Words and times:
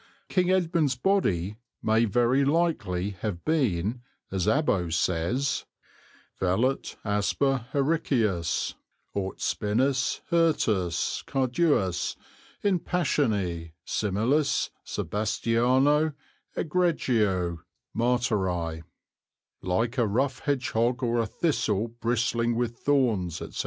King 0.29 0.49
Edmund's 0.49 0.95
body 0.95 1.57
may 1.83 2.05
very 2.05 2.43
likely 2.43 3.11
have 3.19 3.45
been, 3.45 4.01
as 4.31 4.47
Abbo 4.47 4.91
says, 4.91 5.65
"velut 6.39 6.95
asper 7.05 7.67
hericius, 7.71 8.73
aut 9.13 9.37
spinis 9.37 10.21
hirtus 10.31 11.23
carduus, 11.27 12.15
in 12.63 12.79
passione 12.79 13.73
similis 13.85 14.71
Sebastiano 14.83 16.13
egregio 16.57 17.59
martyri"; 17.95 18.81
"like 19.61 19.99
a 19.99 20.07
rough 20.07 20.39
hedgehog 20.39 21.03
or 21.03 21.19
a 21.19 21.27
thistle 21.27 21.89
bristling 21.89 22.55
with 22.55 22.75
thorns, 22.75 23.39
etc." 23.39 23.59